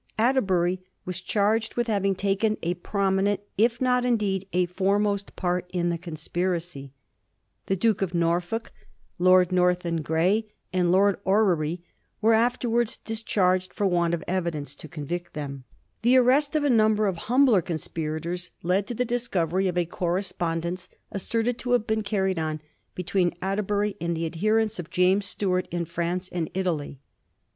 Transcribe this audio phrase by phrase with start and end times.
[0.17, 5.89] Atterbury was charged with having taken a prominent if not, indeed, a foremost part in
[5.89, 6.91] the conspiracy.
[7.67, 8.71] The Duke of Norfolk,
[9.19, 10.73] Lord North and Digiti zed by Google 1722 TAXATION OF CATHOIJCS.
[10.73, 11.81] 283 Grey, and Lord Orrery
[12.19, 15.63] were afterwards discharged for want of evidence to convict them.
[16.01, 19.85] The arrest of a number of humbler conspirators led to the dis covery of a
[19.85, 22.59] correspondence asserted to have been carried on
[22.95, 26.97] between Atterbury and the adherents of James Stuart in France and Italy.